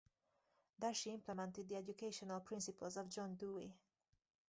[0.79, 3.71] There she implemented the educational principles of John Dewey.